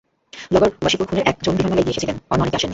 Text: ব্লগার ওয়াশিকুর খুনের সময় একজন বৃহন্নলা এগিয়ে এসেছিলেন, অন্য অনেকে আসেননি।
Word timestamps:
ব্লগার 0.51 0.69
ওয়াশিকুর 0.81 1.07
খুনের 1.09 1.21
সময় 1.23 1.29
একজন 1.31 1.53
বৃহন্নলা 1.57 1.81
এগিয়ে 1.83 1.93
এসেছিলেন, 1.95 2.15
অন্য 2.31 2.41
অনেকে 2.43 2.57
আসেননি। 2.57 2.69